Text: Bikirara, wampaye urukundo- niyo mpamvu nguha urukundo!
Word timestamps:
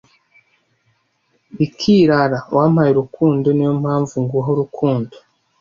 Bikirara, 1.57 2.39
wampaye 2.55 2.89
urukundo- 2.91 3.45
niyo 3.53 3.73
mpamvu 3.81 4.15
nguha 4.23 4.49
urukundo! 4.55 5.13